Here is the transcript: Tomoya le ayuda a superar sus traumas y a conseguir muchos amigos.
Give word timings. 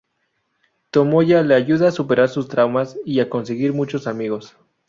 Tomoya 0.89 1.43
le 1.43 1.53
ayuda 1.53 1.89
a 1.89 1.91
superar 1.91 2.27
sus 2.27 2.47
traumas 2.47 2.97
y 3.05 3.19
a 3.19 3.29
conseguir 3.29 3.71
muchos 3.71 4.07
amigos. 4.07 4.57